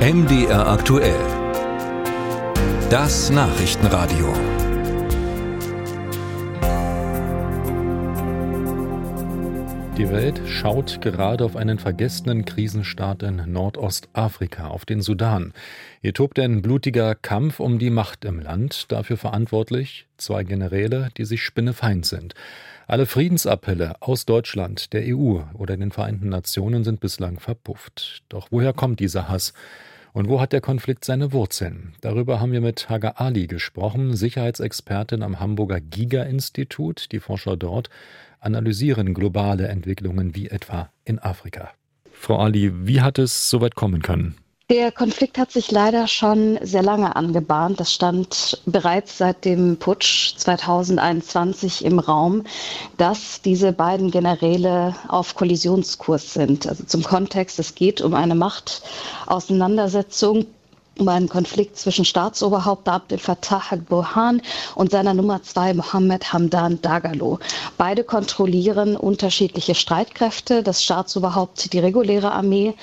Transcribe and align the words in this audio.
MDR 0.00 0.66
aktuell. 0.66 1.20
Das 2.88 3.28
Nachrichtenradio. 3.28 4.32
Die 9.98 10.08
Welt 10.08 10.40
schaut 10.46 11.02
gerade 11.02 11.44
auf 11.44 11.54
einen 11.54 11.78
vergessenen 11.78 12.46
Krisenstaat 12.46 13.22
in 13.22 13.52
Nordostafrika, 13.52 14.68
auf 14.68 14.86
den 14.86 15.02
Sudan. 15.02 15.52
Hier 16.00 16.14
tobt 16.14 16.38
ein 16.38 16.62
blutiger 16.62 17.14
Kampf 17.14 17.60
um 17.60 17.78
die 17.78 17.90
Macht 17.90 18.24
im 18.24 18.40
Land, 18.40 18.90
dafür 18.90 19.18
verantwortlich 19.18 20.06
zwei 20.16 20.44
Generäle, 20.44 21.10
die 21.18 21.26
sich 21.26 21.42
spinnefeind 21.42 22.06
sind. 22.06 22.34
Alle 22.86 23.04
Friedensappelle 23.04 24.00
aus 24.00 24.24
Deutschland, 24.24 24.94
der 24.94 25.02
EU 25.14 25.40
oder 25.52 25.76
den 25.76 25.92
Vereinten 25.92 26.30
Nationen 26.30 26.84
sind 26.84 27.00
bislang 27.00 27.38
verpufft. 27.38 28.22
Doch 28.30 28.48
woher 28.50 28.72
kommt 28.72 28.98
dieser 29.00 29.28
Hass? 29.28 29.52
Und 30.12 30.28
wo 30.28 30.40
hat 30.40 30.52
der 30.52 30.60
Konflikt 30.60 31.04
seine 31.04 31.32
Wurzeln? 31.32 31.94
Darüber 32.00 32.40
haben 32.40 32.52
wir 32.52 32.60
mit 32.60 32.88
Haga 32.88 33.14
Ali 33.16 33.46
gesprochen, 33.46 34.16
Sicherheitsexpertin 34.16 35.22
am 35.22 35.38
Hamburger 35.38 35.80
Giga-Institut. 35.80 37.12
Die 37.12 37.20
Forscher 37.20 37.56
dort 37.56 37.90
analysieren 38.40 39.14
globale 39.14 39.68
Entwicklungen 39.68 40.34
wie 40.34 40.48
etwa 40.48 40.90
in 41.04 41.18
Afrika. 41.18 41.70
Frau 42.12 42.38
Ali, 42.38 42.72
wie 42.86 43.00
hat 43.00 43.18
es 43.18 43.48
so 43.48 43.60
weit 43.60 43.76
kommen 43.76 44.02
können? 44.02 44.34
Der 44.70 44.90
Konflikt 44.92 45.36
hat 45.36 45.50
sich 45.50 45.72
leider 45.72 46.06
schon 46.06 46.56
sehr 46.62 46.84
lange 46.84 47.16
angebahnt. 47.16 47.80
Das 47.80 47.92
stand 47.92 48.62
bereits 48.66 49.18
seit 49.18 49.44
dem 49.44 49.78
Putsch 49.78 50.36
2021 50.36 51.84
im 51.84 51.98
Raum, 51.98 52.44
dass 52.96 53.42
diese 53.42 53.72
beiden 53.72 54.12
Generäle 54.12 54.94
auf 55.08 55.34
Kollisionskurs 55.34 56.34
sind. 56.34 56.68
Also 56.68 56.84
zum 56.84 57.02
Kontext, 57.02 57.58
es 57.58 57.74
geht 57.74 58.00
um 58.00 58.14
eine 58.14 58.36
Machtauseinandersetzung 58.36 60.46
einen 61.08 61.28
Konflikt 61.28 61.76
zwischen 61.76 62.04
Staatsoberhaupt 62.04 62.88
Abdel 62.88 63.18
Fattah 63.18 63.62
al-Burhan 63.70 64.42
und 64.74 64.90
seiner 64.90 65.14
Nummer 65.14 65.42
zwei 65.42 65.74
Mohammed 65.74 66.32
Hamdan 66.32 66.80
Dagalo. 66.82 67.38
Beide 67.78 68.04
kontrollieren 68.04 68.96
unterschiedliche 68.96 69.74
Streitkräfte, 69.74 70.62
das 70.62 70.82
Staatsoberhaupt 70.82 71.72
die 71.72 71.78
reguläre 71.78 72.32
Armee 72.32 72.74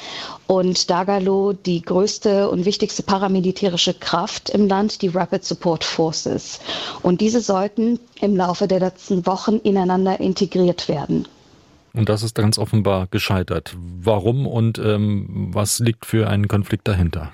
und 0.48 0.90
Dagalo 0.90 1.54
die 1.54 1.82
größte 1.82 2.50
und 2.50 2.66
wichtigste 2.66 3.04
paramilitärische 3.04 3.94
Kraft 3.94 4.50
im 4.50 4.68
Land, 4.68 5.02
die 5.02 5.10
Rapid 5.10 5.44
Support 5.44 5.84
Forces. 5.84 6.60
Und 7.04 7.22
diese 7.22 7.42
sollten 7.42 8.00
im 8.22 8.36
Laufe 8.36 8.68
der 8.68 8.80
letzten 8.80 9.26
Wochen 9.26 9.58
ineinander 9.58 10.20
integriert 10.20 10.88
werden. 10.88 11.28
Und 11.94 12.10
das 12.10 12.22
ist 12.22 12.36
ganz 12.36 12.60
offenbar 12.60 13.08
gescheitert. 13.10 13.76
Warum 13.80 14.46
und 14.46 14.78
ähm, 14.78 15.50
was 15.52 15.80
liegt 15.80 16.06
für 16.06 16.30
einen 16.30 16.48
Konflikt 16.48 16.88
dahinter? 16.88 17.32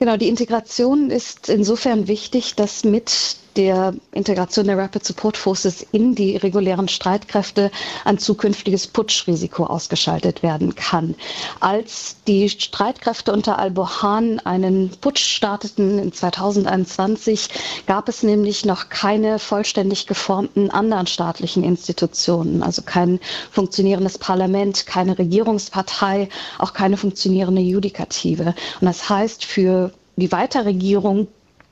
Genau, 0.00 0.16
die 0.16 0.28
Integration 0.28 1.10
ist 1.10 1.48
insofern 1.48 2.06
wichtig, 2.06 2.54
dass 2.54 2.84
mit 2.84 3.36
der 3.58 3.92
Integration 4.12 4.66
der 4.68 4.78
Rapid 4.78 5.04
Support 5.04 5.36
Forces 5.36 5.84
in 5.90 6.14
die 6.14 6.36
regulären 6.36 6.86
Streitkräfte 6.86 7.72
ein 8.04 8.16
zukünftiges 8.18 8.86
Putschrisiko 8.86 9.64
ausgeschaltet 9.66 10.44
werden 10.44 10.76
kann. 10.76 11.16
Als 11.58 12.16
die 12.28 12.48
Streitkräfte 12.48 13.32
unter 13.32 13.58
al-Burhan 13.58 14.38
einen 14.40 14.90
Putsch 15.00 15.24
starteten 15.24 15.98
in 15.98 16.12
2021, 16.12 17.48
gab 17.86 18.08
es 18.08 18.22
nämlich 18.22 18.64
noch 18.64 18.88
keine 18.90 19.40
vollständig 19.40 20.06
geformten 20.06 20.70
anderen 20.70 21.08
staatlichen 21.08 21.64
Institutionen, 21.64 22.62
also 22.62 22.82
kein 22.82 23.18
funktionierendes 23.50 24.18
Parlament, 24.18 24.86
keine 24.86 25.18
Regierungspartei, 25.18 26.28
auch 26.60 26.72
keine 26.74 26.96
funktionierende 26.96 27.60
Judikative. 27.60 28.54
Und 28.80 28.86
das 28.86 29.08
heißt, 29.08 29.44
für 29.44 29.92
die 30.16 30.30
Weiterregierung 30.30 31.26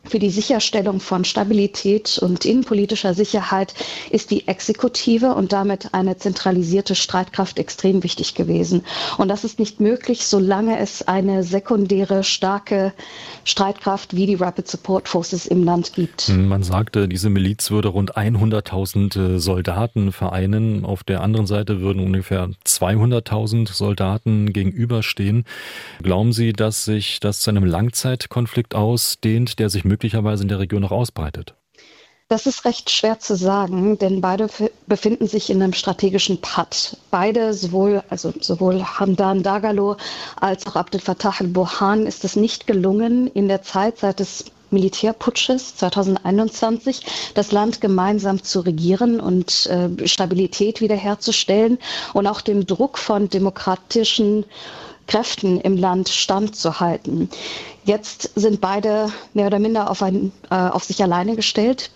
für 0.08 0.18
die 0.18 0.30
Sicherstellung 0.30 1.00
von 1.00 1.24
Stabilität 1.24 2.18
und 2.18 2.44
innenpolitischer 2.44 3.14
Sicherheit 3.14 3.74
ist 4.10 4.30
die 4.30 4.46
Exekutive 4.48 5.34
und 5.34 5.52
damit 5.52 5.92
eine 5.92 6.16
zentralisierte 6.16 6.94
Streitkraft 6.94 7.58
extrem 7.58 8.02
wichtig 8.02 8.34
gewesen. 8.34 8.84
Und 9.18 9.28
das 9.28 9.44
ist 9.44 9.58
nicht 9.58 9.80
möglich, 9.80 10.26
solange 10.26 10.78
es 10.78 11.06
eine 11.06 11.42
sekundäre, 11.42 12.24
starke 12.24 12.92
Streitkraft 13.44 14.14
wie 14.14 14.26
die 14.26 14.34
Rapid 14.34 14.68
Support 14.68 15.08
Forces 15.08 15.46
im 15.46 15.64
Land 15.64 15.94
gibt. 15.94 16.28
Man 16.28 16.62
sagte, 16.62 17.08
diese 17.08 17.30
Miliz 17.30 17.70
würde 17.70 17.88
rund 17.88 18.16
100.000 18.16 19.36
äh, 19.36 19.38
Soldaten 19.38 20.12
vereinen. 20.12 20.84
Auf 20.84 21.04
der 21.04 21.22
anderen 21.22 21.46
Seite 21.46 21.80
würden 21.80 22.02
ungefähr 22.02 22.48
200.000 22.66 23.72
Soldaten 23.72 24.52
gegenüberstehen. 24.52 25.44
Glauben 26.02 26.32
Sie, 26.32 26.52
dass 26.52 26.84
sich 26.84 27.20
das 27.20 27.40
zu 27.40 27.50
einem 27.50 27.64
Langzeitkonflikt 27.64 28.74
ausdehnt, 28.74 29.58
der 29.58 29.70
sich 29.70 29.84
möglicherweise 29.84 29.95
möglicherweise 29.96 30.42
in 30.42 30.48
der 30.48 30.58
Region 30.58 30.82
noch 30.82 30.92
ausbreitet? 30.92 31.54
Das 32.28 32.46
ist 32.46 32.64
recht 32.64 32.90
schwer 32.90 33.18
zu 33.18 33.36
sagen, 33.36 33.98
denn 33.98 34.20
beide 34.20 34.48
befinden 34.86 35.26
sich 35.26 35.48
in 35.48 35.62
einem 35.62 35.72
strategischen 35.72 36.40
Patt. 36.40 36.98
Beide, 37.10 37.54
sowohl, 37.54 38.02
also 38.10 38.32
sowohl 38.40 38.82
Hamdan 38.82 39.42
Dagalo 39.42 39.96
als 40.38 40.66
auch 40.66 40.76
Abdel 40.76 41.00
Fattah 41.00 41.34
al-Burhan, 41.38 42.04
ist 42.04 42.24
es 42.24 42.36
nicht 42.36 42.66
gelungen, 42.66 43.28
in 43.28 43.48
der 43.48 43.62
Zeit 43.62 43.98
seit 43.98 44.18
des 44.18 44.46
Militärputsches 44.70 45.76
2021 45.76 47.06
das 47.34 47.52
Land 47.52 47.80
gemeinsam 47.80 48.42
zu 48.42 48.60
regieren 48.60 49.20
und 49.20 49.66
äh, 49.66 50.08
Stabilität 50.08 50.80
wiederherzustellen 50.80 51.78
und 52.12 52.26
auch 52.26 52.40
dem 52.40 52.66
Druck 52.66 52.98
von 52.98 53.30
demokratischen 53.30 54.44
Kräften 55.06 55.60
im 55.60 55.76
Land 55.76 56.08
standzuhalten. 56.08 57.30
Jetzt 57.86 58.30
sind 58.34 58.60
beide 58.60 59.12
mehr 59.32 59.46
oder 59.46 59.60
minder 59.60 59.88
auf, 59.88 60.02
ein, 60.02 60.32
äh, 60.50 60.56
auf 60.56 60.82
sich 60.82 61.00
alleine 61.04 61.36
gestellt 61.36 61.92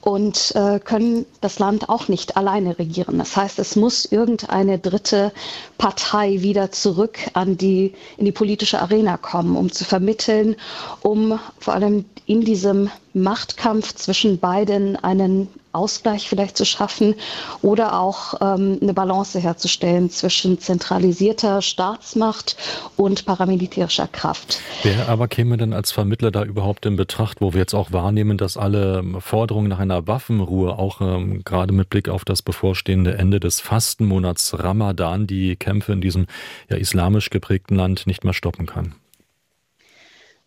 und 0.00 0.52
äh, 0.54 0.78
können 0.78 1.26
das 1.40 1.58
Land 1.58 1.88
auch 1.88 2.06
nicht 2.06 2.36
alleine 2.36 2.78
regieren. 2.78 3.18
Das 3.18 3.36
heißt, 3.36 3.58
es 3.58 3.74
muss 3.74 4.04
irgendeine 4.04 4.78
dritte 4.78 5.32
Partei 5.78 6.42
wieder 6.42 6.70
zurück 6.70 7.18
an 7.32 7.56
die, 7.56 7.92
in 8.16 8.24
die 8.24 8.30
politische 8.30 8.80
Arena 8.80 9.16
kommen, 9.16 9.56
um 9.56 9.72
zu 9.72 9.84
vermitteln, 9.84 10.54
um 11.02 11.40
vor 11.58 11.74
allem 11.74 12.04
in 12.26 12.42
diesem 12.42 12.88
Machtkampf 13.16 13.94
zwischen 13.94 14.38
beiden 14.38 14.96
einen 14.96 15.48
Ausgleich 15.72 16.28
vielleicht 16.28 16.56
zu 16.56 16.64
schaffen 16.64 17.14
oder 17.62 17.98
auch 17.98 18.34
ähm, 18.40 18.78
eine 18.80 18.94
Balance 18.94 19.38
herzustellen 19.38 20.10
zwischen 20.10 20.58
zentralisierter 20.58 21.62
Staatsmacht 21.62 22.56
und 22.96 23.26
paramilitärischer 23.26 24.08
Kraft. 24.08 24.60
Wer 24.82 25.08
aber 25.08 25.28
käme 25.28 25.56
denn 25.56 25.72
als 25.72 25.92
Vermittler 25.92 26.30
da 26.30 26.44
überhaupt 26.44 26.86
in 26.86 26.96
Betracht, 26.96 27.40
wo 27.40 27.52
wir 27.52 27.60
jetzt 27.60 27.74
auch 27.74 27.92
wahrnehmen, 27.92 28.38
dass 28.38 28.56
alle 28.56 29.04
Forderungen 29.20 29.68
nach 29.68 29.78
einer 29.78 30.06
Waffenruhe, 30.06 30.78
auch 30.78 31.00
ähm, 31.00 31.42
gerade 31.44 31.72
mit 31.72 31.90
Blick 31.90 32.08
auf 32.08 32.24
das 32.24 32.42
bevorstehende 32.42 33.16
Ende 33.16 33.40
des 33.40 33.60
Fastenmonats 33.60 34.58
Ramadan, 34.58 35.26
die 35.26 35.56
Kämpfe 35.56 35.92
in 35.92 36.00
diesem 36.00 36.26
ja, 36.68 36.76
islamisch 36.76 37.30
geprägten 37.30 37.76
Land 37.76 38.06
nicht 38.06 38.24
mehr 38.24 38.34
stoppen 38.34 38.66
kann? 38.66 38.94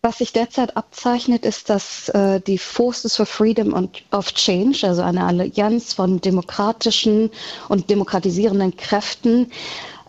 Was 0.02 0.16
sich 0.18 0.32
derzeit 0.32 0.78
abzeichnet, 0.78 1.44
ist, 1.44 1.68
dass 1.68 2.08
äh, 2.10 2.40
die 2.40 2.56
Forces 2.56 3.16
for 3.16 3.26
Freedom 3.26 3.74
and 3.74 4.02
of 4.12 4.32
Change, 4.32 4.86
also 4.86 5.02
eine 5.02 5.24
Allianz 5.26 5.92
von 5.92 6.22
demokratischen 6.22 7.30
und 7.68 7.90
demokratisierenden 7.90 8.74
Kräften, 8.78 9.52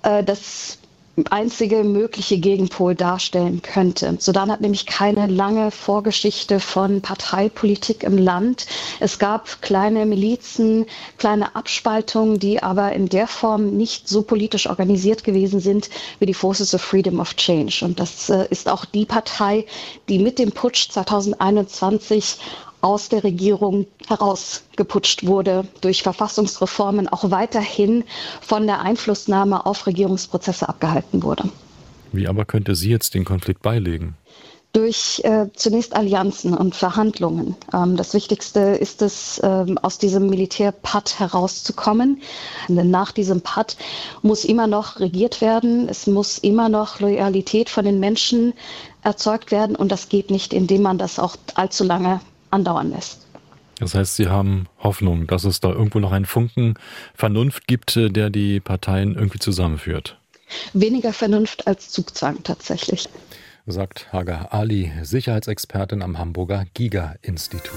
äh, 0.03 0.23
das 0.23 0.77
einzige 1.27 1.83
mögliche 1.83 2.37
Gegenpol 2.37 2.95
darstellen 2.95 3.61
könnte. 3.61 4.15
Sudan 4.19 4.51
hat 4.51 4.61
nämlich 4.61 4.85
keine 4.85 5.27
lange 5.27 5.71
Vorgeschichte 5.71 6.59
von 6.59 7.01
Parteipolitik 7.01 8.03
im 8.03 8.17
Land. 8.17 8.65
Es 8.99 9.19
gab 9.19 9.61
kleine 9.61 10.05
Milizen, 10.05 10.85
kleine 11.17 11.55
Abspaltungen, 11.55 12.39
die 12.39 12.63
aber 12.63 12.93
in 12.93 13.09
der 13.09 13.27
Form 13.27 13.77
nicht 13.77 14.07
so 14.07 14.21
politisch 14.21 14.67
organisiert 14.67 15.23
gewesen 15.23 15.59
sind 15.59 15.89
wie 16.19 16.25
die 16.25 16.33
Forces 16.33 16.73
of 16.73 16.81
Freedom 16.81 17.19
of 17.19 17.35
Change. 17.35 17.83
Und 17.83 17.99
das 17.99 18.29
äh, 18.29 18.47
ist 18.49 18.69
auch 18.69 18.85
die 18.85 19.05
Partei, 19.05 19.65
die 20.09 20.19
mit 20.19 20.39
dem 20.39 20.51
Putsch 20.51 20.89
2021 20.89 22.37
aus 22.81 23.09
der 23.09 23.23
Regierung 23.23 23.87
herausgeputscht 24.07 25.25
wurde 25.25 25.65
durch 25.81 26.03
Verfassungsreformen, 26.03 27.07
auch 27.07 27.31
weiterhin 27.31 28.03
von 28.41 28.67
der 28.67 28.81
Einflussnahme 28.81 29.65
auf 29.65 29.87
Regierungsprozesse 29.87 30.67
abgehalten 30.67 31.23
wurde. 31.23 31.49
Wie 32.11 32.27
aber 32.27 32.45
könnte 32.45 32.75
sie 32.75 32.89
jetzt 32.89 33.13
den 33.13 33.23
Konflikt 33.23 33.61
beilegen? 33.61 34.15
durch 34.73 35.21
äh, 35.25 35.47
zunächst 35.53 35.95
Allianzen 35.95 36.53
und 36.53 36.75
Verhandlungen. 36.75 37.55
Ähm, 37.73 37.97
das 37.97 38.13
Wichtigste 38.13 38.59
ist 38.59 39.01
es, 39.01 39.41
ähm, 39.43 39.77
aus 39.77 39.97
diesem 39.97 40.29
Militärpad 40.29 41.19
herauszukommen. 41.19 42.21
Denn 42.69 42.89
nach 42.89 43.11
diesem 43.11 43.41
Pad 43.41 43.75
muss 44.21 44.45
immer 44.45 44.67
noch 44.67 44.99
regiert 44.99 45.41
werden. 45.41 45.89
Es 45.89 46.07
muss 46.07 46.37
immer 46.37 46.69
noch 46.69 46.99
Loyalität 46.99 47.69
von 47.69 47.83
den 47.83 47.99
Menschen 47.99 48.53
erzeugt 49.03 49.51
werden. 49.51 49.75
Und 49.75 49.91
das 49.91 50.07
geht 50.07 50.31
nicht, 50.31 50.53
indem 50.53 50.83
man 50.83 50.97
das 50.97 51.19
auch 51.19 51.35
allzu 51.55 51.83
lange 51.83 52.21
andauern 52.51 52.91
lässt. 52.91 53.25
Das 53.79 53.95
heißt, 53.95 54.15
Sie 54.15 54.27
haben 54.27 54.67
Hoffnung, 54.79 55.25
dass 55.25 55.43
es 55.43 55.59
da 55.59 55.69
irgendwo 55.69 55.99
noch 55.99 56.11
einen 56.11 56.25
Funken 56.25 56.75
Vernunft 57.15 57.67
gibt, 57.67 57.97
äh, 57.97 58.09
der 58.09 58.29
die 58.29 58.59
Parteien 58.59 59.15
irgendwie 59.15 59.39
zusammenführt. 59.39 60.17
Weniger 60.73 61.13
Vernunft 61.13 61.65
als 61.67 61.89
Zugzwang 61.89 62.43
tatsächlich. 62.43 63.09
sagt 63.65 64.11
Hagar 64.11 64.53
Ali, 64.53 64.91
Sicherheitsexpertin 65.01 66.01
am 66.01 66.17
Hamburger 66.19 66.65
Giga-Institut. 66.73 67.71